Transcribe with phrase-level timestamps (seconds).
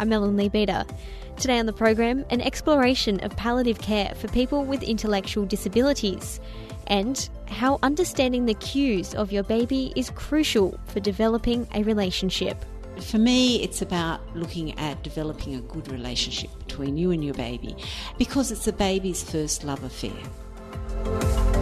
[0.00, 0.88] I'm Ellen Leabeater.
[1.36, 6.40] Today on the program, an exploration of palliative care for people with intellectual disabilities
[6.86, 12.64] and how understanding the cues of your baby is crucial for developing a relationship.
[13.00, 17.74] For me, it's about looking at developing a good relationship between you and your baby
[18.18, 21.57] because it's a baby's first love affair.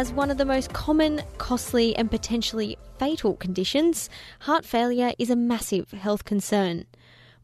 [0.00, 5.36] As one of the most common, costly, and potentially fatal conditions, heart failure is a
[5.36, 6.86] massive health concern.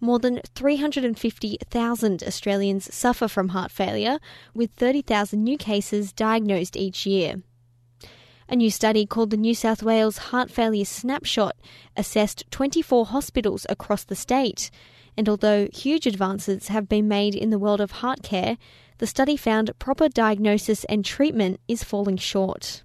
[0.01, 4.19] More than 350,000 Australians suffer from heart failure,
[4.55, 7.43] with 30,000 new cases diagnosed each year.
[8.49, 11.57] A new study called the New South Wales Heart Failure Snapshot
[11.95, 14.71] assessed 24 hospitals across the state.
[15.15, 18.57] And although huge advances have been made in the world of heart care,
[18.99, 22.83] the study found proper diagnosis and treatment is falling short.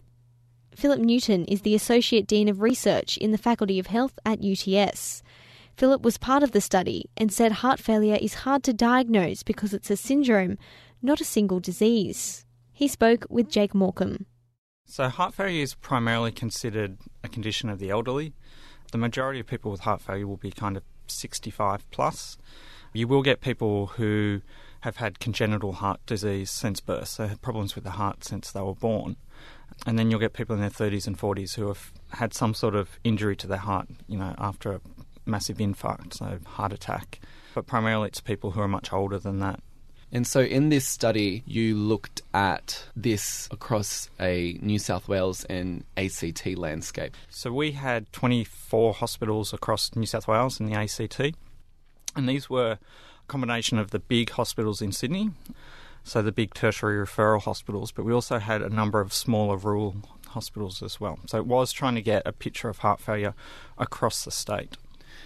[0.75, 5.21] Philip Newton is the Associate Dean of Research in the Faculty of Health at UTS.
[5.75, 9.73] Philip was part of the study and said heart failure is hard to diagnose because
[9.73, 10.57] it's a syndrome,
[11.01, 12.45] not a single disease.
[12.71, 14.25] He spoke with Jake Morcom.
[14.85, 18.33] So, heart failure is primarily considered a condition of the elderly.
[18.91, 22.37] The majority of people with heart failure will be kind of 65 plus.
[22.93, 24.41] You will get people who
[24.81, 28.61] have had congenital heart disease since birth, so had problems with the heart since they
[28.61, 29.15] were born.
[29.85, 32.75] And then you'll get people in their 30s and 40s who have had some sort
[32.75, 34.81] of injury to their heart, you know, after a
[35.25, 37.19] massive infarct, so heart attack.
[37.53, 39.59] But primarily it's people who are much older than that.
[40.13, 45.85] And so, in this study, you looked at this across a New South Wales and
[45.95, 47.15] ACT landscape.
[47.29, 51.37] So, we had 24 hospitals across New South Wales and the ACT,
[52.13, 52.77] and these were
[53.31, 55.31] combination of the big hospitals in Sydney,
[56.03, 59.95] so the big tertiary referral hospitals, but we also had a number of smaller rural
[60.27, 61.17] hospitals as well.
[61.27, 63.33] So, it was trying to get a picture of heart failure
[63.77, 64.75] across the state.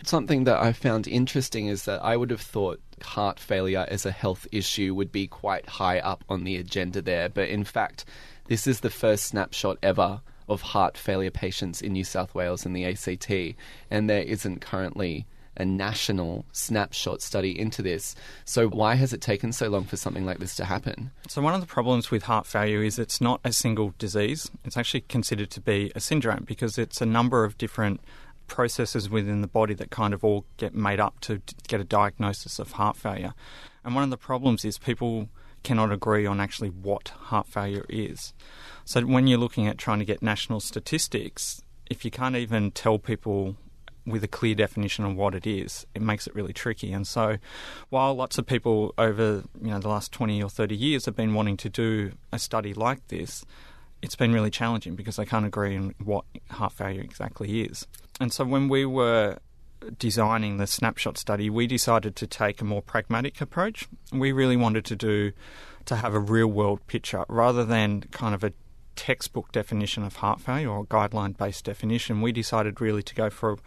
[0.04, 4.12] Something that I found interesting is that I would have thought heart failure as a
[4.12, 8.06] health issue would be quite high up on the agenda there, but in fact,
[8.48, 12.76] this is the first snapshot ever of heart failure patients in New South Wales and
[12.76, 13.58] the ACT,
[13.90, 15.26] and there isn't currently
[15.58, 18.16] a national snapshot study into this.
[18.46, 21.12] So, why has it taken so long for something like this to happen?
[21.28, 24.50] So, one of the problems with heart failure is it's not a single disease.
[24.64, 28.02] It's actually considered to be a syndrome because it's a number of different
[28.48, 32.60] processes within the body that kind of all get made up to get a diagnosis
[32.60, 33.34] of heart failure.
[33.84, 35.30] And one of the problems is people
[35.64, 38.34] cannot agree on actually what heart failure is.
[38.86, 43.00] So when you're looking at trying to get national statistics, if you can't even tell
[43.00, 43.58] people
[44.06, 46.94] with a clear definition of what it is, it makes it really tricky.
[46.94, 47.38] And so,
[47.90, 51.34] while lots of people over you know the last twenty or thirty years have been
[51.34, 53.46] wanting to do a study like this,
[54.02, 57.88] it's been really challenging because they can't agree on what heart failure exactly is.
[58.20, 59.40] And so when we were
[60.00, 63.88] designing the snapshot study, we decided to take a more pragmatic approach.
[64.12, 65.32] We really wanted to do
[65.86, 68.54] to have a real world picture rather than kind of a
[68.96, 72.22] textbook definition of heart failure or guideline based definition.
[72.22, 73.58] We decided really to go for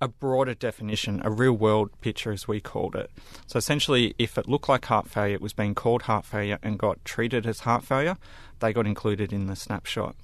[0.00, 3.10] a broader definition, a real world picture as we called it.
[3.46, 6.78] So essentially, if it looked like heart failure, it was being called heart failure and
[6.78, 8.16] got treated as heart failure,
[8.60, 10.14] they got included in the snapshot.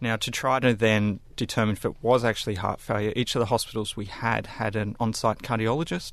[0.00, 3.46] Now, to try to then determine if it was actually heart failure, each of the
[3.46, 6.12] hospitals we had had an on site cardiologist,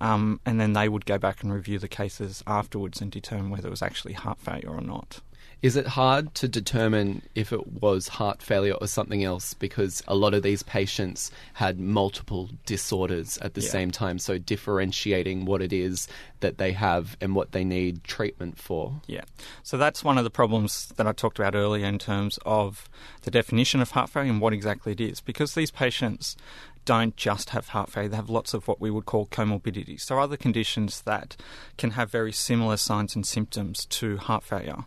[0.00, 3.66] um, and then they would go back and review the cases afterwards and determine whether
[3.66, 5.20] it was actually heart failure or not.
[5.62, 10.14] Is it hard to determine if it was heart failure or something else because a
[10.14, 13.70] lot of these patients had multiple disorders at the Yeah.
[13.70, 14.18] same time?
[14.18, 16.06] So, differentiating what it is
[16.40, 19.00] that they have and what they need treatment for.
[19.06, 19.22] Yeah.
[19.62, 22.88] So that's one of the problems that I talked about earlier in terms of
[23.22, 25.20] the definition of heart failure and what exactly it is.
[25.20, 26.36] Because these patients
[26.84, 30.02] don't just have heart failure, they have lots of what we would call comorbidities.
[30.02, 31.36] So other conditions that
[31.78, 34.84] can have very similar signs and symptoms to heart failure.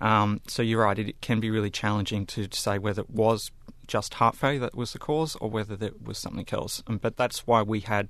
[0.00, 3.50] Um, so you're right, it can be really challenging to say whether it was
[3.86, 6.82] just heart failure that was the cause or whether there was something else.
[6.88, 8.08] But that's why we had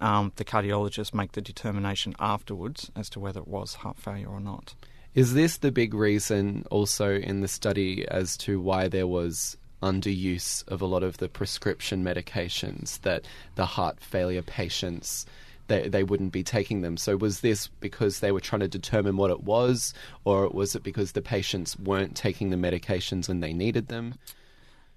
[0.00, 4.40] um, the cardiologist make the determination afterwards as to whether it was heart failure or
[4.40, 4.74] not.
[5.14, 10.66] Is this the big reason also in the study as to why there was underuse
[10.68, 15.26] of a lot of the prescription medications that the heart failure patients
[15.68, 16.96] they, they wouldn't be taking them.
[16.96, 19.92] So was this because they were trying to determine what it was,
[20.24, 24.14] or was it because the patients weren't taking the medications when they needed them?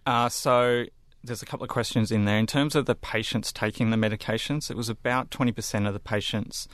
[0.06, 0.86] Uh, so
[1.24, 2.38] there's a couple of questions in there.
[2.38, 6.68] In terms of the patients taking the medications, it was about 20% of the patients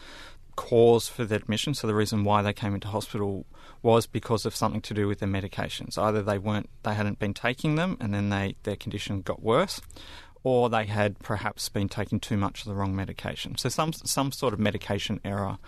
[0.56, 1.74] cause for the admission.
[1.74, 3.46] So the reason why they came into hospital
[3.86, 5.96] was because of something to do with their medications.
[5.96, 9.80] Either they weren't, they hadn't been taking them, and then they their condition got worse,
[10.44, 13.56] or they had perhaps been taking too much of the wrong medication.
[13.58, 15.60] So some some sort of medication error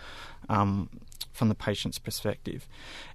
[0.49, 0.89] um,
[1.31, 2.67] from the patient's perspective.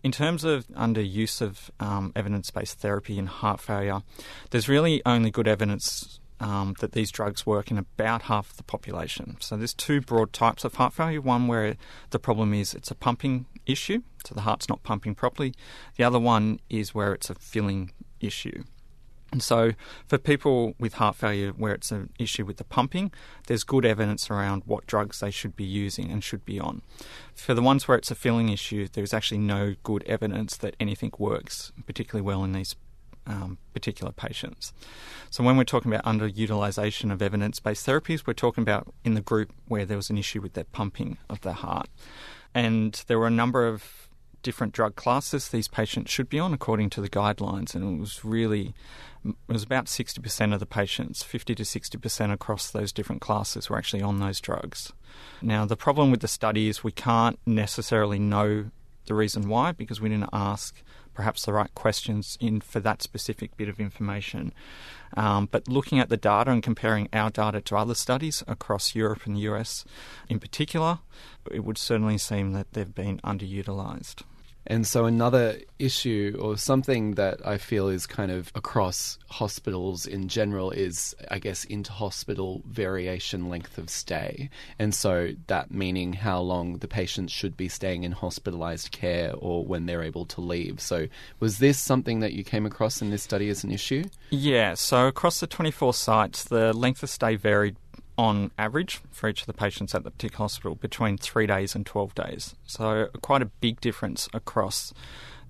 [0.05, 4.03] In terms of under use of um, evidence based therapy in heart failure,
[4.51, 9.37] there's really only good evidence um, that these drugs work in about half the population.
[9.41, 11.21] So there's two broad types of heart failure.
[11.21, 11.77] One where
[12.11, 15.55] the problem is it's a pumping issue, so the heart's not pumping properly.
[15.97, 18.65] The other one is where it's a filling issue.
[19.33, 19.73] And so,
[20.07, 23.11] for people with heart failure where it's an issue with the pumping,
[23.47, 26.83] there's good evidence around what drugs they should be using and should be on.
[27.35, 31.13] For the ones where it's a filling issue, there's actually no good evidence that anything
[31.19, 32.77] works particularly well in these
[33.27, 34.75] um, particular patients.
[35.31, 39.23] So, when we're talking about underutilization of evidence based therapies, we're talking about in the
[39.23, 41.89] group where there was an issue with their pumping of the heart.
[42.55, 44.11] And there were a number of
[44.43, 48.25] different drug classes these patients should be on according to the guidelines, and it was
[48.25, 48.75] really
[49.25, 53.79] it was about 60% of the patients, 50 to 60% across those different classes were
[53.79, 54.93] actually on those drugs.
[55.41, 58.71] Now, the problem with the study is we can't necessarily know
[59.07, 60.83] the reason why because we didn't ask
[61.15, 64.53] perhaps the right questions in for that specific bit of information.
[65.17, 69.27] Um, but looking at the data and comparing our data to other studies across Europe
[69.27, 69.85] and the US
[70.29, 71.01] in particular,
[71.51, 74.23] it would certainly seem that they've been underutilized.
[74.67, 80.29] And so, another issue or something that I feel is kind of across hospitals in
[80.29, 84.51] general is, I guess, inter hospital variation length of stay.
[84.79, 89.65] And so, that meaning how long the patients should be staying in hospitalized care or
[89.65, 90.81] when they're able to leave.
[90.81, 91.09] So,
[91.41, 94.05] was this something that you came across in this study as an issue?
[94.31, 97.77] Yeah, so across the 24 sites, the length of stay varied
[98.23, 101.85] on average for each of the patients at the particular hospital between three days and
[101.85, 102.55] 12 days.
[102.65, 104.95] So, quite a big difference across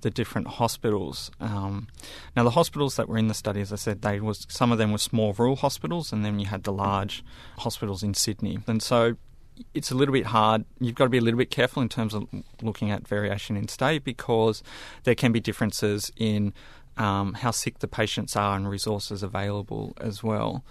[0.01, 1.31] the different hospitals.
[1.39, 1.89] Um,
[2.35, 4.79] now, the hospitals that were in the study, as I said, they was some of
[4.79, 7.23] them were small rural hospitals, and then you had the large
[7.59, 8.59] hospitals in Sydney.
[8.67, 9.17] And so,
[9.75, 10.65] it's a little bit hard.
[10.81, 12.27] You've got to be a little bit careful in terms of
[12.63, 14.63] looking at variation in stay because
[15.05, 16.55] there can be differences in
[16.97, 20.65] um, how sick the patients are and resources available as well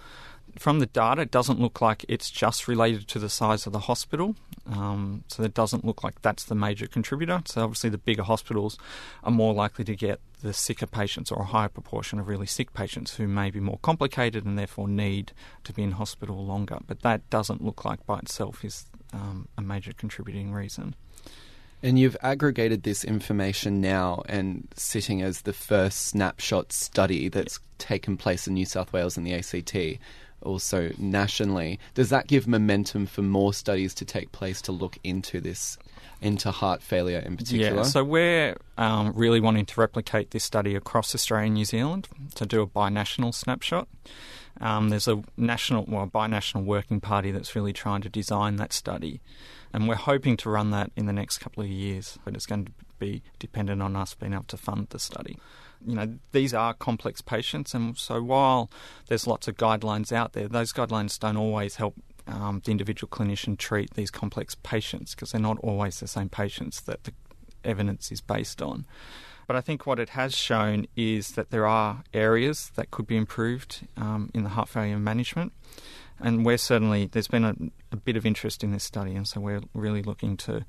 [0.58, 3.80] from the data, it doesn't look like it's just related to the size of the
[3.80, 4.36] hospital.
[4.70, 7.42] Um, so it doesn't look like that's the major contributor.
[7.46, 8.78] So obviously, the bigger hospitals
[9.24, 12.72] are more likely to get the sicker patients or a higher proportion of really sick
[12.72, 15.32] patients who may be more complicated and therefore need
[15.64, 16.78] to be in hospital longer.
[16.86, 20.94] But that doesn't look like by itself is um, a major contributing reason.
[21.84, 28.16] And you've aggregated this information now and sitting as the first snapshot study that's taken
[28.16, 29.98] place in New South Wales and the ACT
[30.42, 31.78] also nationally.
[31.94, 35.78] Does that give momentum for more studies to take place to look into this,
[36.20, 37.76] into heart failure in particular?
[37.76, 42.08] Yeah, so we're um, really wanting to replicate this study across Australia and New Zealand
[42.34, 43.88] to do a binational snapshot.
[44.60, 49.20] Um, there's a national, well, binational working party that's really trying to design that study,
[49.72, 52.18] and we're hoping to run that in the next couple of years.
[52.24, 55.38] But it's going to be dependent on us being able to fund the study
[55.86, 58.70] you know, these are complex patients, and so while
[59.08, 61.94] there's lots of guidelines out there, those guidelines don't always help
[62.26, 66.80] um, the individual clinician treat these complex patients because they're not always the same patients
[66.82, 67.12] that the
[67.64, 68.86] evidence is based on.
[69.46, 73.16] But I think what it has shown is that there are areas that could be
[73.16, 75.52] improved um, in the heart failure management.
[76.20, 77.54] And we're certainly, there's been a,
[77.90, 80.64] a bit of interest in this study, and so we're really looking to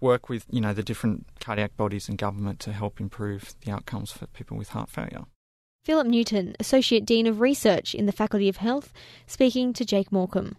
[0.00, 4.12] work with you know the different cardiac bodies and government to help improve the outcomes
[4.12, 5.24] for people with heart failure.
[5.84, 8.92] Philip Newton, Associate Dean of Research in the Faculty of Health,
[9.26, 10.54] speaking to Jake Morcom.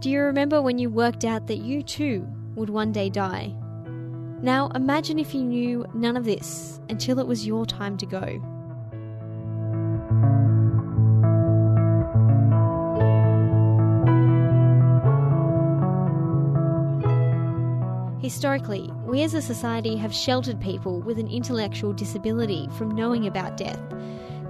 [0.00, 3.54] Do you remember when you worked out that you too would one day die?
[4.42, 8.40] Now imagine if you knew none of this until it was your time to go.
[18.20, 23.56] Historically, we as a society have sheltered people with an intellectual disability from knowing about
[23.56, 23.80] death,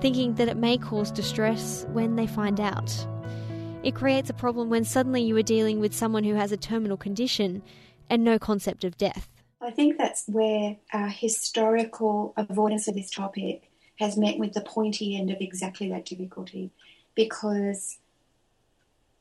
[0.00, 3.06] thinking that it may cause distress when they find out.
[3.82, 6.96] It creates a problem when suddenly you are dealing with someone who has a terminal
[6.96, 7.62] condition
[8.10, 9.28] and no concept of death.
[9.60, 15.16] I think that's where our historical avoidance of this topic has met with the pointy
[15.16, 16.70] end of exactly that difficulty
[17.14, 17.98] because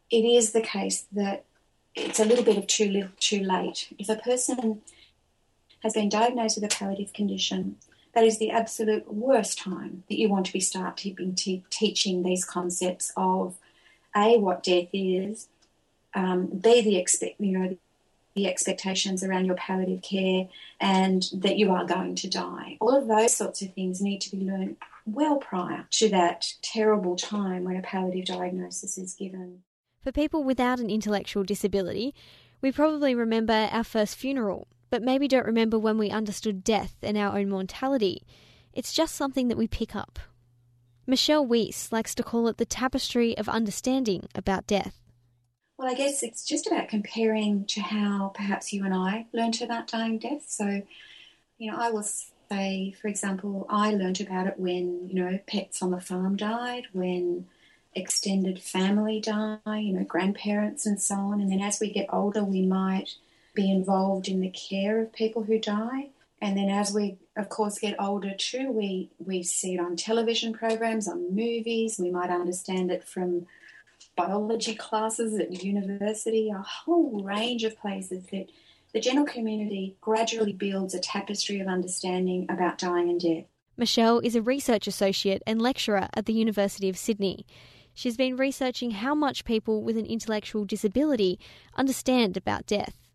[0.09, 1.45] it is the case that
[1.95, 3.93] it's a little bit of too little too late.
[3.97, 4.81] If a person
[5.81, 7.77] has been diagnosed with a palliative condition,
[8.17, 12.43] that is the absolute worst time that you want to be start te- teaching these
[12.43, 13.53] concepts of
[14.15, 15.47] a what death is,
[16.15, 17.77] um, b the expect you know
[18.33, 20.47] the expectations around your palliative care,
[20.81, 22.77] and that you are going to die.
[22.81, 27.17] All of those sorts of things need to be learned well prior to that terrible
[27.17, 29.61] time when a palliative diagnosis is given.
[30.03, 32.15] For people without an intellectual disability,
[32.61, 37.17] we probably remember our first funeral, but maybe don't remember when we understood death and
[37.17, 38.23] our own mortality.
[38.73, 40.19] It's just something that we pick up.
[41.05, 44.99] Michelle Weiss likes to call it the tapestry of understanding about death.
[45.77, 49.87] Well, I guess it's just about comparing to how perhaps you and I learnt about
[49.87, 50.45] dying death.
[50.47, 50.81] So,
[51.57, 52.05] you know, I will
[52.49, 56.87] say, for example, I learnt about it when, you know, pets on the farm died,
[56.93, 57.47] when
[57.95, 61.41] extended family die, you know, grandparents and so on.
[61.41, 63.15] And then as we get older, we might
[63.57, 66.11] be involved in the care of people who die.
[66.39, 70.53] And then as we, of course, get older too, we, we see it on television
[70.53, 71.99] programs, on movies.
[71.99, 73.47] We might understand it from
[74.15, 78.51] biology classes at university, a whole range of places that
[78.93, 83.45] the general community gradually builds a tapestry of understanding about dying and death.
[83.75, 87.45] Michelle is a research associate and lecturer at the University of Sydney.
[87.95, 91.39] She's been researching how much people with an intellectual disability
[91.75, 93.06] understand about death.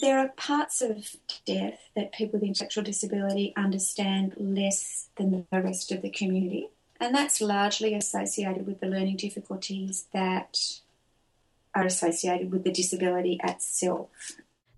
[0.00, 5.92] There are parts of death that people with intellectual disability understand less than the rest
[5.92, 6.68] of the community,
[7.00, 10.58] and that's largely associated with the learning difficulties that
[11.76, 14.08] are associated with the disability itself.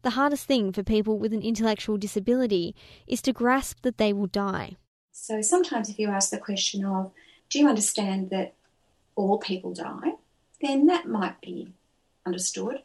[0.03, 2.75] The hardest thing for people with an intellectual disability
[3.07, 4.77] is to grasp that they will die.
[5.13, 7.11] So sometimes, if you ask the question of,
[7.49, 8.53] Do you understand that
[9.15, 10.13] all people die,
[10.61, 11.73] then that might be
[12.27, 12.83] understood.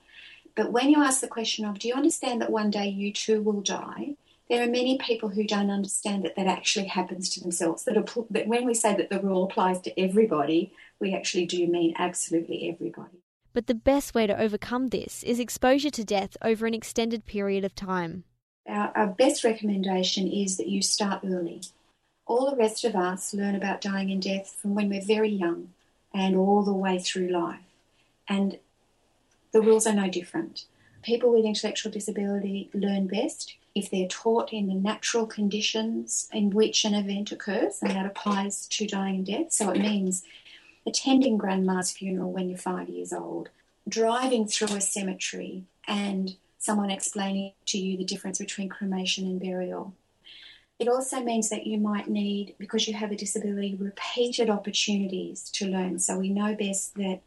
[0.62, 3.42] But when you ask the question of, do you understand that one day you too
[3.42, 4.16] will die?
[4.48, 7.84] There are many people who don't understand that that actually happens to themselves.
[7.86, 7.96] That,
[8.30, 12.70] that when we say that the rule applies to everybody, we actually do mean absolutely
[12.70, 13.24] everybody.
[13.54, 17.66] But the best way to overcome this is exposure to death over an extended period
[17.66, 18.24] of time.
[18.68, 21.64] Our, our best recommendation is that you start early.
[22.28, 25.70] All the rest of us learn about dying and death from when we're very young
[26.14, 27.62] and all the way through life.
[28.30, 28.60] And
[29.52, 30.66] the rules are no different.
[31.04, 36.84] People with intellectual disability learn best if they're taught in the natural conditions in which
[36.86, 39.52] an event occurs, and that applies to dying and death.
[39.52, 40.24] So it means
[40.86, 43.50] attending grandma's funeral when you're five years old,
[43.88, 49.96] driving through a cemetery, and someone explaining to you the difference between cremation and burial.
[50.78, 55.68] It also means that you might need, because you have a disability, repeated opportunities to
[55.68, 56.00] learn.
[56.00, 57.22] So we know best that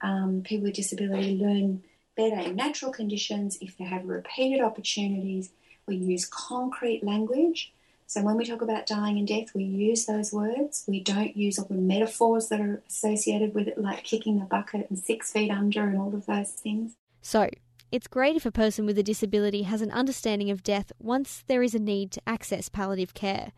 [0.00, 1.82] um, people with disability learn
[2.16, 5.50] better in natural conditions if they have repeated opportunities.
[5.86, 7.72] We use concrete language.
[8.08, 10.84] So when we talk about dying and death, we use those words.
[10.86, 14.88] We don't use all the metaphors that are associated with it, like kicking the bucket
[14.88, 16.94] and six feet under and all of those things.
[17.20, 17.48] So,
[17.92, 21.62] it's great if a person with a disability has an understanding of death once there
[21.62, 23.52] is a need to access palliative care.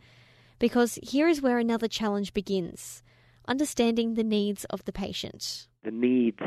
[0.58, 3.02] Because here is where another challenge begins
[3.46, 5.67] understanding the needs of the patient.
[5.84, 6.40] The needs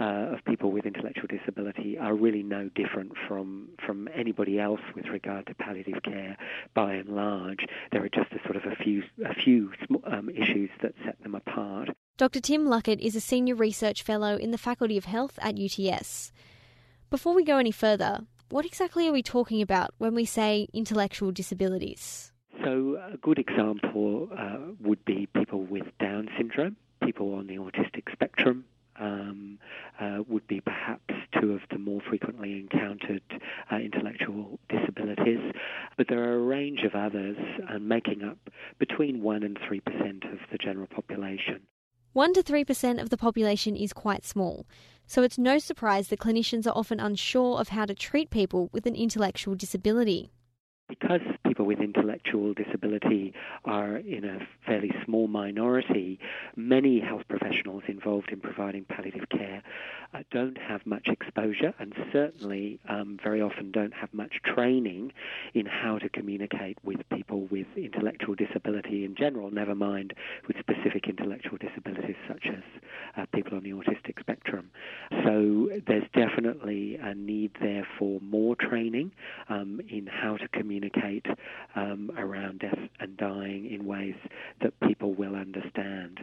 [0.00, 5.06] uh, of people with intellectual disability are really no different from, from anybody else with
[5.06, 6.36] regard to palliative care
[6.74, 7.66] by and large.
[7.90, 9.72] There are just a sort of a few, a few
[10.04, 11.90] um, issues that set them apart.
[12.16, 12.40] Dr.
[12.40, 16.32] Tim Luckett is a senior research fellow in the Faculty of Health at UTS.
[17.10, 18.20] Before we go any further,
[18.50, 22.32] what exactly are we talking about when we say intellectual disabilities?
[22.64, 26.76] So, a good example uh, would be people with Down syndrome,
[27.08, 28.64] people on the autistic spectrum.
[29.00, 29.60] Um,
[30.00, 33.22] uh, would be perhaps two of the more frequently encountered
[33.70, 35.38] uh, intellectual disabilities.
[35.96, 37.36] But there are a range of others,
[37.70, 38.38] uh, making up
[38.80, 41.60] between 1 and 3% of the general population.
[42.12, 44.66] 1 to 3% of the population is quite small,
[45.06, 48.84] so it's no surprise that clinicians are often unsure of how to treat people with
[48.84, 50.32] an intellectual disability
[50.88, 56.18] because people with intellectual disability are in a fairly small minority,
[56.56, 59.62] many health professionals involved in providing palliative care
[60.14, 65.12] uh, don't have much exposure and certainly um, very often don't have much training
[65.54, 70.14] in how to communicate with people with intellectual disability in general, never mind
[70.46, 72.62] with specific intellectual disabilities such as
[73.16, 74.70] uh, people on the autistic spectrum.
[75.24, 79.12] So there's definitely a need there for more training
[79.48, 81.26] um, in how to communicate communicate
[81.76, 84.14] um, around death and dying in ways
[84.60, 86.20] that people will understand.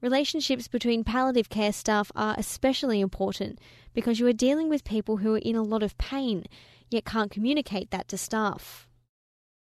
[0.00, 3.58] Relationships between palliative care staff are especially important
[3.92, 6.46] because you are dealing with people who are in a lot of pain
[6.90, 8.88] yet can't communicate that to staff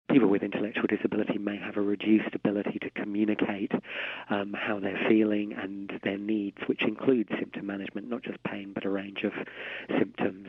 [0.10, 3.72] people with intellectual disability may have a reduced ability to communicate
[4.30, 8.86] um, how they're feeling and their needs, which includes symptom management, not just pain, but
[8.86, 9.34] a range of
[9.98, 10.48] symptoms.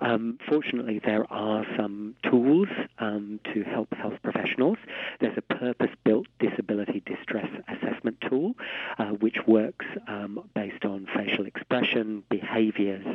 [0.00, 4.78] Um, fortunately, there are some tools um, to help health professionals.
[5.20, 8.54] There's a purpose built disability distress assessment tool,
[8.98, 13.06] uh, which works um, based on facial expression, behaviors,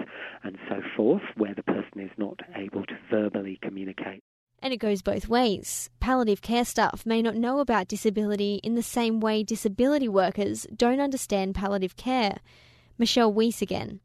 [0.44, 4.24] and so forth, where the person is not able to verbally communicate.
[4.66, 5.92] And it goes both ways.
[6.00, 11.00] Palliative care staff may not know about disability in the same way disability workers don't
[11.00, 12.40] understand palliative care.
[12.98, 14.00] Michelle Weiss again.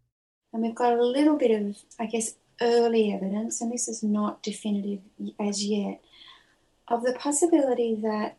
[0.52, 4.42] And we've got a little bit of, I guess, early evidence, and this is not
[4.42, 4.98] definitive
[5.40, 6.02] as yet,
[6.88, 8.36] of the possibility that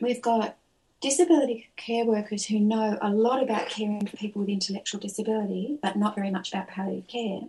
[0.00, 0.56] we've got
[1.00, 5.96] disability care workers who know a lot about caring for people with intellectual disability, but
[5.96, 7.40] not very much about palliative care.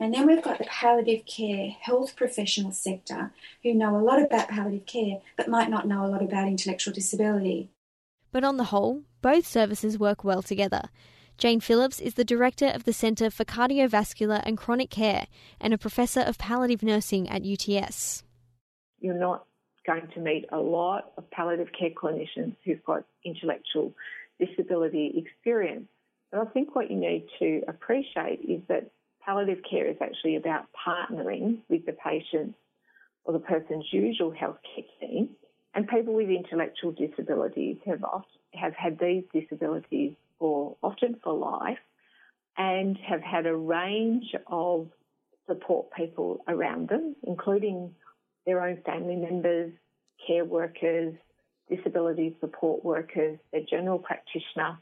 [0.00, 4.48] And then we've got the palliative care health professional sector who know a lot about
[4.48, 7.70] palliative care but might not know a lot about intellectual disability.
[8.32, 10.82] But on the whole, both services work well together.
[11.38, 15.26] Jane Phillips is the director of the Centre for Cardiovascular and Chronic Care
[15.60, 18.22] and a professor of palliative nursing at UTS.
[19.00, 19.46] You're not
[19.86, 23.92] going to meet a lot of palliative care clinicians who've got intellectual
[24.38, 25.88] disability experience.
[26.30, 28.90] But I think what you need to appreciate is that
[29.24, 32.54] palliative care is actually about partnering with the patient
[33.24, 35.30] or the person's usual healthcare team.
[35.74, 41.78] And people with intellectual disabilities have often, have had these disabilities for often for life
[42.56, 44.88] and have had a range of
[45.48, 47.94] support people around them, including
[48.46, 49.72] their own family members,
[50.26, 51.14] care workers,
[51.68, 54.78] disability support workers, their general practitioner,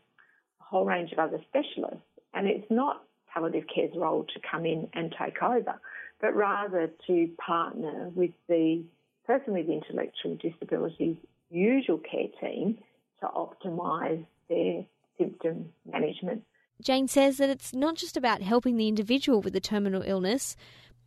[0.60, 2.04] a whole range of other specialists.
[2.34, 3.02] And it's not
[3.32, 5.80] palliative care's role to come in and take over,
[6.20, 8.84] but rather to partner with the
[9.26, 11.16] person with intellectual disabilities
[11.50, 12.78] usual care team
[13.20, 14.84] to optimise their
[15.18, 16.42] symptom management.
[16.80, 20.56] Jane says that it's not just about helping the individual with a terminal illness,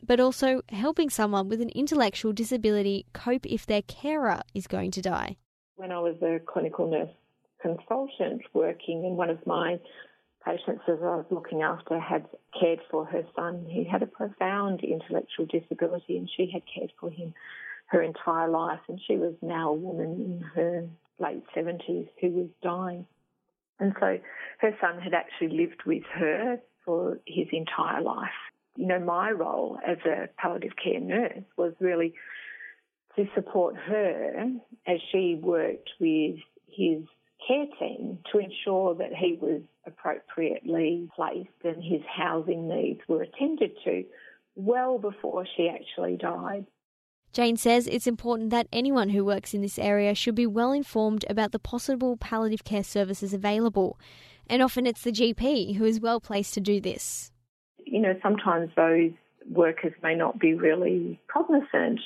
[0.06, 5.02] but also helping someone with an intellectual disability cope if their carer is going to
[5.02, 5.36] die.
[5.76, 7.10] When I was a clinical nurse
[7.62, 9.80] consultant working in one of my
[10.46, 12.28] patients as I was looking after had
[12.60, 13.66] cared for her son.
[13.68, 17.34] He had a profound intellectual disability and she had cared for him
[17.88, 18.80] her entire life.
[18.88, 20.88] And she was now a woman in her
[21.20, 23.06] late 70s who was dying.
[23.80, 24.20] And so
[24.60, 28.30] her son had actually lived with her for his entire life.
[28.78, 32.14] You know, my role as a palliative care nurse was really
[33.16, 34.52] to support her
[34.86, 37.04] as she worked with his
[37.48, 43.72] care team to ensure that he was appropriately placed and his housing needs were attended
[43.84, 44.04] to
[44.56, 46.66] well before she actually died.
[47.34, 51.26] Jane says it's important that anyone who works in this area should be well informed
[51.30, 54.00] about the possible palliative care services available,
[54.48, 57.32] and often it's the GP who is well placed to do this.
[57.86, 59.12] You know, sometimes those
[59.52, 62.00] workers may not be really cognizant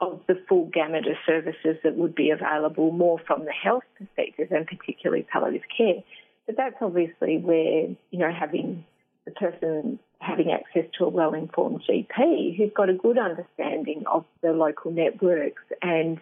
[0.00, 4.48] of the full gamut of services that would be available more from the health perspective
[4.50, 6.02] and particularly palliative care.
[6.46, 8.84] But that's obviously where, you know, having
[9.24, 14.24] the person having access to a well informed GP who's got a good understanding of
[14.42, 16.20] the local networks and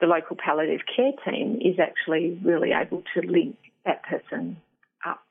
[0.00, 4.56] the local palliative care team is actually really able to link that person
[5.06, 5.22] up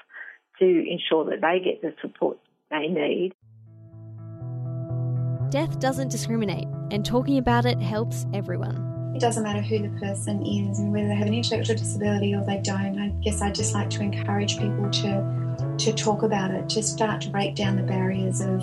[0.59, 2.37] to ensure that they get the support
[2.69, 3.33] they need.
[5.51, 9.11] Death doesn't discriminate, and talking about it helps everyone.
[9.13, 12.41] It doesn't matter who the person is and whether they have an intellectual disability or
[12.45, 12.97] they don't.
[12.97, 17.19] I guess I just like to encourage people to to talk about it, to start
[17.23, 18.61] to break down the barriers of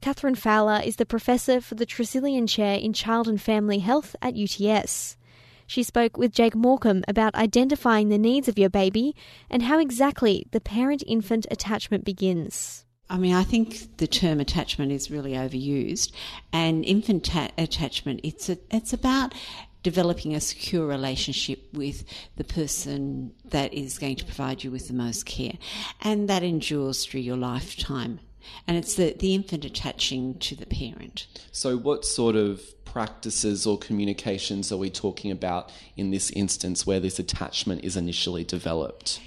[0.00, 4.34] Catherine Fowler is the Professor for the Tresillian Chair in Child and Family Health at
[4.34, 5.18] UTS.
[5.66, 9.14] She spoke with Jake Morcom about identifying the needs of your baby
[9.50, 12.86] and how exactly the parent infant attachment begins.
[13.10, 16.12] I mean, I think the term attachment is really overused,
[16.50, 19.34] and infant ta- attachment it's a, it's about
[19.82, 22.04] developing a secure relationship with
[22.36, 25.58] the person that is going to provide you with the most care,
[26.00, 28.20] and that endures through your lifetime.
[28.66, 31.26] And it's the, the infant attaching to the parent.
[31.52, 37.00] So, what sort of practices or communications are we talking about in this instance where
[37.00, 39.20] this attachment is initially developed?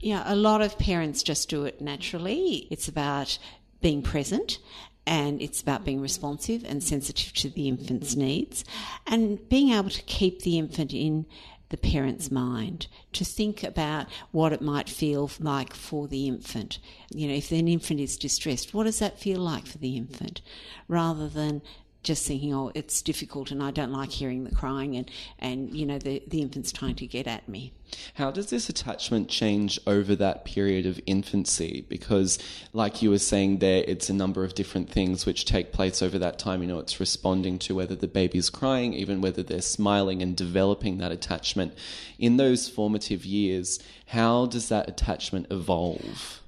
[0.00, 2.66] Yeah, a lot of parents just do it naturally.
[2.70, 3.38] It's about
[3.82, 4.58] being present
[5.06, 8.64] and it's about being responsive and sensitive to the infant's needs
[9.06, 11.26] and being able to keep the infant in
[11.70, 16.78] the parent's mind to think about what it might feel like for the infant.
[17.10, 20.42] You know, if an infant is distressed, what does that feel like for the infant?
[20.88, 21.62] Rather than
[22.02, 25.84] just thinking, oh, it's difficult and I don't like hearing the crying and, and you
[25.84, 27.72] know, the, the infant's trying to get at me.
[28.14, 31.84] How does this attachment change over that period of infancy?
[31.88, 32.38] Because,
[32.72, 36.18] like you were saying there, it's a number of different things which take place over
[36.18, 36.62] that time.
[36.62, 40.98] You know, it's responding to whether the baby's crying, even whether they're smiling and developing
[40.98, 41.74] that attachment.
[42.18, 46.39] In those formative years, how does that attachment evolve?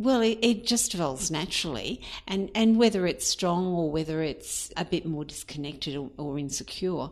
[0.00, 4.84] Well, it, it, just develops naturally, and, and whether it's strong or whether it's a
[4.84, 7.08] bit more disconnected or, or insecure.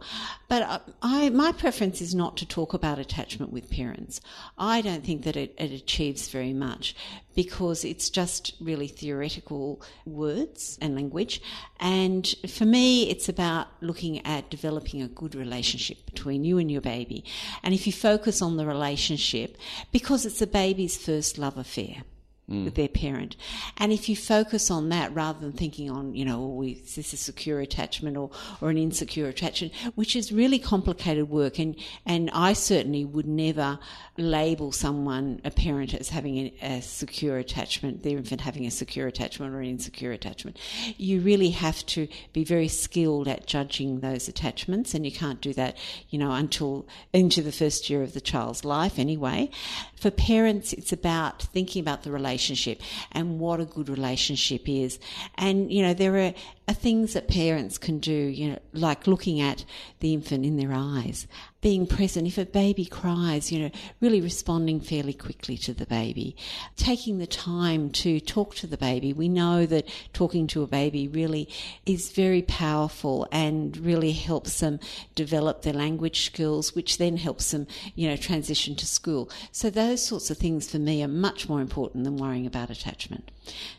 [0.46, 4.20] But I, my preference is not to talk about attachment with parents.
[4.56, 6.94] I don't think that it, it achieves very much
[7.34, 11.42] because it's just really theoretical words and language.
[11.80, 16.82] And for me, it's about looking at developing a good relationship between you and your
[16.82, 17.24] baby.
[17.64, 19.56] And if you focus on the relationship,
[19.90, 22.04] because it's the baby's first love affair
[22.50, 22.64] mm.
[22.64, 23.36] with their parent.
[23.78, 27.16] And if you focus on that rather than thinking on, you know, is this a
[27.16, 28.30] secure attachment or,
[28.60, 31.58] or an insecure attachment, which is really complicated work.
[31.58, 33.78] And, and I certainly would never
[34.16, 39.06] label someone, a parent, as having a, a secure attachment, their infant having a secure
[39.06, 40.58] attachment or an insecure attachment.
[40.96, 45.52] You really have to be very skilled at judging those attachments, and you can't do
[45.54, 45.76] that,
[46.10, 49.50] you know, until into the first year of the child's life anyway.
[49.96, 52.80] For parents, it's about thinking about the relationship
[53.12, 54.98] and what a good relationship is.
[55.36, 56.34] And, you know, there are,
[56.68, 59.64] are things that parents can do, you know, like looking at
[60.00, 61.26] the infant in their eyes,
[61.66, 62.28] being present.
[62.28, 66.36] If a baby cries, you know, really responding fairly quickly to the baby,
[66.76, 69.12] taking the time to talk to the baby.
[69.12, 71.48] We know that talking to a baby really
[71.84, 74.78] is very powerful and really helps them
[75.16, 79.28] develop their language skills, which then helps them, you know, transition to school.
[79.50, 83.32] So those sorts of things for me are much more important than worrying about attachment.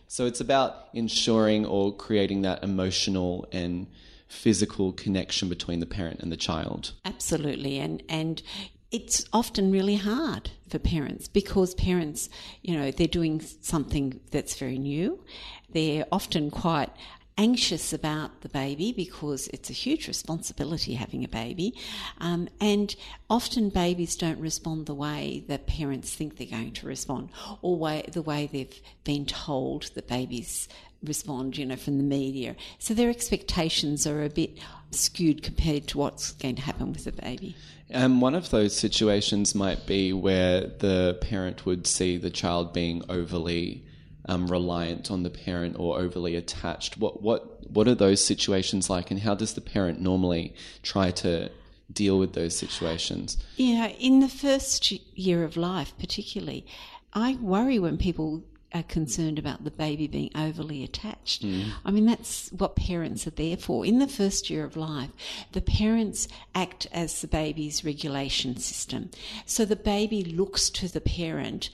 [0.10, 3.88] So it's about ensuring or creating that emotional and
[4.28, 6.94] physical connection between the parent and the child.
[7.06, 7.80] Absolutely.
[7.80, 8.42] And and
[8.90, 12.30] it's often really hard for parents because parents,
[12.62, 15.22] you know, they're doing something that's very new.
[15.70, 16.90] They're often quite
[17.38, 21.74] anxious about the baby because it's a huge responsibility having a baby.
[22.20, 22.96] Um, and
[23.30, 27.30] often babies don't respond the way that parents think they're going to respond
[27.62, 30.68] or way, the way they've been told that babies
[31.04, 32.56] respond, you know, from the media.
[32.80, 34.58] So their expectations are a bit
[34.92, 37.56] skewed compared to what's going to happen with the baby.
[37.94, 43.02] Um, one of those situations might be where the parent would see the child being
[43.08, 43.86] overly
[44.28, 46.98] um, reliant on the parent or overly attached.
[46.98, 51.50] What what what are those situations like, and how does the parent normally try to
[51.92, 53.38] deal with those situations?
[53.56, 56.66] Yeah, in the first year of life, particularly,
[57.14, 61.44] I worry when people are concerned about the baby being overly attached.
[61.44, 61.72] Mm.
[61.86, 63.86] I mean, that's what parents are there for.
[63.86, 65.10] In the first year of life,
[65.54, 69.10] the parents act as the baby's regulation system.
[69.46, 71.70] So the baby looks to the parent,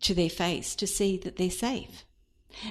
[0.00, 2.04] to their face, to see that they're safe.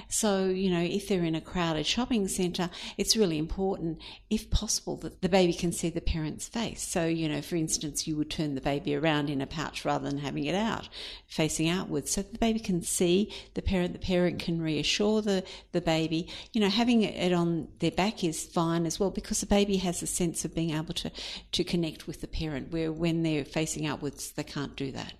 [0.08, 4.96] So, you know, if they're in a crowded shopping centre, it's really important, if possible,
[4.98, 6.82] that the baby can see the parent's face.
[6.82, 10.08] So, you know, for instance, you would turn the baby around in a pouch rather
[10.08, 10.88] than having it out,
[11.26, 13.92] facing outwards, so the baby can see the parent.
[13.92, 16.28] The parent can reassure the, the baby.
[16.52, 20.02] You know, having it on their back is fine as well because the baby has
[20.02, 21.10] a sense of being able to,
[21.52, 25.14] to connect with the parent, where when they're facing outwards, they can't do that.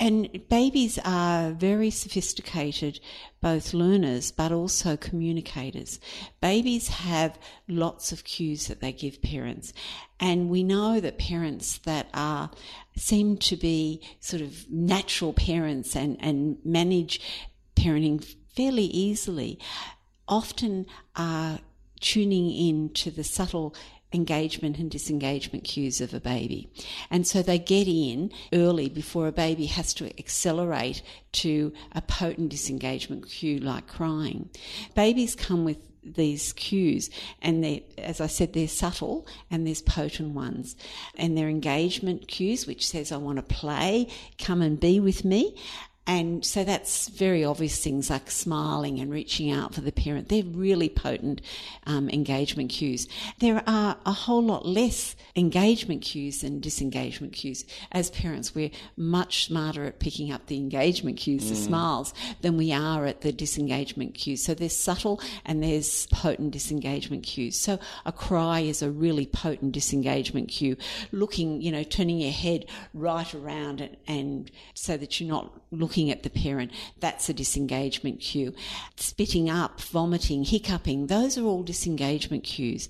[0.00, 3.00] And babies are very sophisticated,
[3.42, 6.00] both learners but also communicators.
[6.40, 9.74] Babies have lots of cues that they give parents.
[10.18, 12.50] And we know that parents that are,
[12.96, 17.20] seem to be sort of natural parents and, and manage
[17.76, 18.24] parenting
[18.56, 19.58] fairly easily,
[20.26, 21.58] often are
[22.00, 23.74] tuning in to the subtle
[24.12, 26.68] engagement and disengagement cues of a baby.
[27.10, 32.50] And so they get in early before a baby has to accelerate to a potent
[32.50, 34.50] disengagement cue like crying.
[34.94, 37.10] Babies come with these cues
[37.42, 40.74] and they as I said they're subtle and there's potent ones
[41.16, 45.54] and they're engagement cues which says I want to play come and be with me
[46.06, 50.28] and so that's very obvious things like smiling and reaching out for the parent.
[50.28, 51.40] They're really potent
[51.86, 53.06] um, engagement cues.
[53.38, 57.64] There are a whole lot less engagement cues than disengagement cues.
[57.92, 61.66] As parents, we're much smarter at picking up the engagement cues, the Mm.
[61.66, 64.42] smiles, than we are at the disengagement cues.
[64.44, 67.60] So there's subtle and there's potent disengagement cues.
[67.60, 70.76] So a cry is a really potent disengagement cue.
[71.12, 75.89] Looking, you know, turning your head right around and, and so that you're not looking
[76.10, 78.54] at the parent, that's a disengagement cue.
[78.96, 82.88] Spitting up, vomiting, hiccuping, those are all disengagement cues.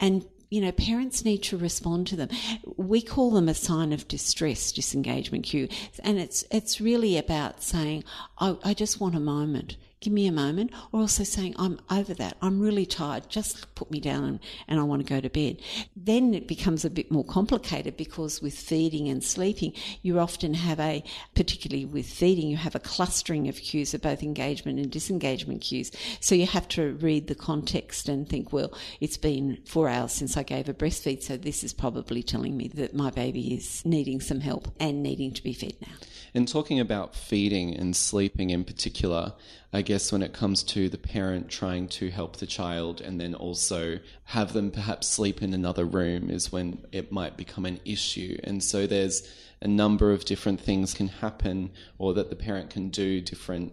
[0.00, 2.28] And you know, parents need to respond to them.
[2.76, 5.66] We call them a sign of distress, disengagement cue.
[6.04, 8.04] And it's, it's really about saying,
[8.36, 9.78] I, I just want a moment.
[10.02, 10.72] Give me a moment.
[10.90, 12.36] Or also saying, I'm over that.
[12.42, 13.28] I'm really tired.
[13.28, 15.62] Just put me down and, and I want to go to bed.
[15.94, 20.80] Then it becomes a bit more complicated because with feeding and sleeping, you often have
[20.80, 21.04] a,
[21.36, 25.92] particularly with feeding, you have a clustering of cues of both engagement and disengagement cues.
[26.18, 30.36] So you have to read the context and think, well, it's been four hours since
[30.36, 34.20] I gave a breastfeed, so this is probably telling me that my baby is needing
[34.20, 35.94] some help and needing to be fed now.
[36.34, 39.34] And talking about feeding and sleeping in particular,
[39.72, 43.34] I guess when it comes to the parent trying to help the child and then
[43.34, 48.36] also have them perhaps sleep in another room is when it might become an issue.
[48.44, 49.26] And so there's
[49.62, 53.72] a number of different things can happen or that the parent can do different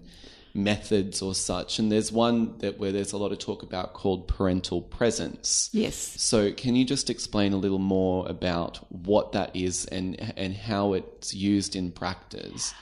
[0.53, 4.27] methods or such and there's one that where there's a lot of talk about called
[4.27, 5.95] parental presence Yes.
[5.95, 10.93] so can you just explain a little more about what that is and and how
[10.93, 12.73] it's used in practice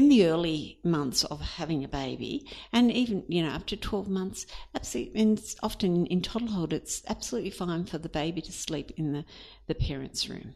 [0.00, 4.08] in the early months of having a baby, and even you know up to twelve
[4.08, 9.12] months, absolutely, and often in toddlerhood, it's absolutely fine for the baby to sleep in
[9.12, 9.26] the
[9.66, 10.54] the parents' room.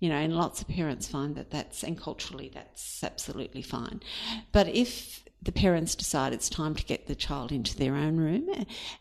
[0.00, 4.02] You know, and lots of parents find that that's and culturally that's absolutely fine.
[4.52, 8.48] But if the parents decide it's time to get the child into their own room.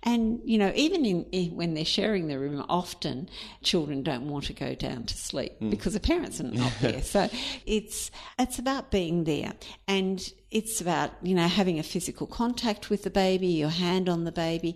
[0.04, 3.30] And, you know, even in, in, when they're sharing the room, often
[3.62, 5.70] children don't want to go down to sleep Mm.
[5.70, 7.02] because the parents are not there.
[7.14, 7.30] So
[7.66, 9.54] it's, it's about being there.
[9.88, 14.24] And it's about, you know, having a physical contact with the baby, your hand on
[14.24, 14.76] the baby,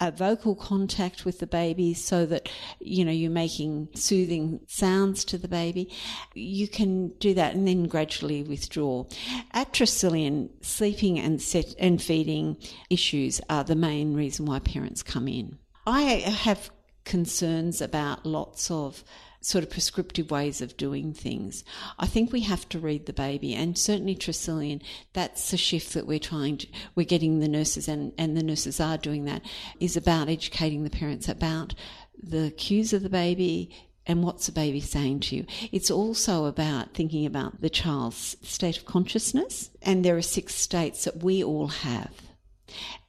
[0.00, 2.48] a vocal contact with the baby so that
[2.80, 5.90] you know you're making soothing sounds to the baby
[6.34, 9.04] you can do that and then gradually withdraw.
[9.52, 12.56] At Tresillian sleeping and set and feeding
[12.90, 15.58] issues are the main reason why parents come in.
[15.86, 16.70] I have
[17.04, 19.04] concerns about lots of
[19.46, 21.62] sort of prescriptive ways of doing things.
[22.00, 24.82] I think we have to read the baby, and certainly Tresillian,
[25.12, 28.80] that's the shift that we're trying to, we're getting the nurses, and, and the nurses
[28.80, 29.42] are doing that,
[29.78, 31.76] is about educating the parents about
[32.20, 33.70] the cues of the baby,
[34.04, 35.46] and what's the baby saying to you.
[35.70, 41.04] It's also about thinking about the child's state of consciousness, and there are six states
[41.04, 42.10] that we all have.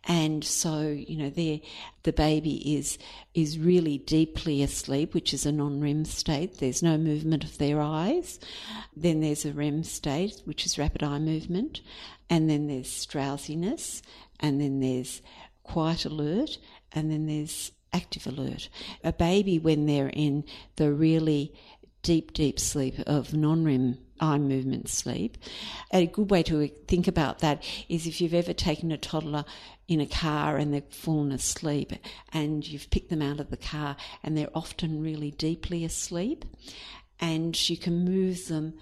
[0.08, 1.62] And so, you know, the
[2.04, 2.98] the baby is
[3.34, 6.60] is really deeply asleep, which is a non-REM state.
[6.60, 8.40] There's no movement of their eyes.
[8.96, 11.82] Then there's a REM state, which is rapid eye movement,
[12.30, 14.02] and then there's drowsiness,
[14.40, 15.22] and then there's
[15.64, 16.58] quiet alert,
[16.94, 18.70] and then there's active alert.
[19.04, 20.46] A baby when they're in
[20.78, 21.54] the really
[22.02, 25.38] deep, deep sleep, of non REM eye movement sleep.
[25.92, 29.46] A good way to think about that is if you've ever taken a toddler
[29.88, 31.94] in a car and they've fallen asleep
[32.34, 36.44] and you've picked them out of the car and they're often really deeply asleep
[37.20, 38.74] and you can move them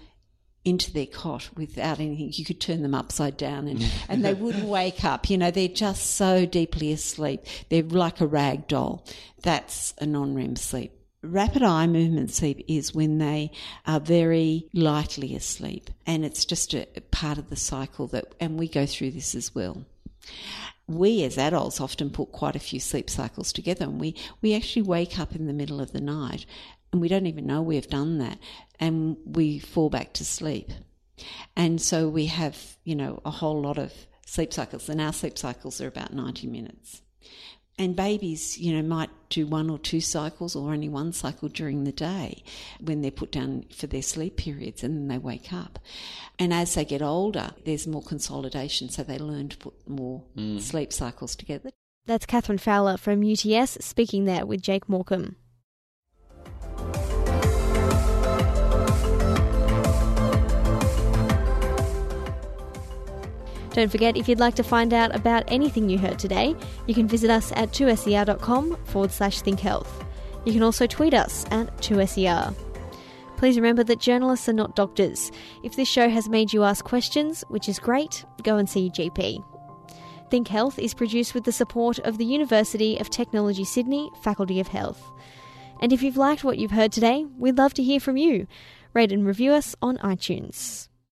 [0.64, 2.32] into their cot without anything.
[2.34, 5.30] You could turn them upside down and, and they wouldn't wake up.
[5.30, 7.42] You know, they're just so deeply asleep.
[7.68, 9.06] They're like a rag doll.
[9.42, 10.92] That's a non REM sleep.
[11.22, 13.52] Rapid eye movement sleep is when they
[13.86, 18.68] are very lightly asleep, and it's just a part of the cycle that, and we
[18.68, 19.84] go through this as well.
[20.88, 24.82] We as adults often put quite a few sleep cycles together, and we, we actually
[24.82, 26.46] wake up in the middle of the night
[26.92, 28.38] and we don't even know we've done that,
[28.80, 30.70] and we fall back to sleep.
[31.54, 33.92] And so we have, you know, a whole lot of
[34.24, 37.02] sleep cycles, and our sleep cycles are about 90 minutes.
[37.78, 41.84] And babies, you know, might do one or two cycles or only one cycle during
[41.84, 42.42] the day
[42.80, 45.78] when they're put down for their sleep periods and then they wake up.
[46.38, 50.60] And as they get older, there's more consolidation, so they learn to put more mm.
[50.60, 51.70] sleep cycles together.
[52.06, 55.34] That's Catherine Fowler from UTS speaking there with Jake Morcom.
[63.76, 67.06] Don't forget, if you'd like to find out about anything you heard today, you can
[67.06, 70.02] visit us at 2ser.com forward slash thinkhealth.
[70.46, 72.54] You can also tweet us at 2ser.
[73.36, 75.30] Please remember that journalists are not doctors.
[75.62, 79.10] If this show has made you ask questions, which is great, go and see your
[79.10, 79.44] GP.
[80.30, 84.68] Think Health is produced with the support of the University of Technology Sydney Faculty of
[84.68, 85.02] Health.
[85.82, 88.46] And if you've liked what you've heard today, we'd love to hear from you.
[88.94, 90.88] Rate and review us on iTunes.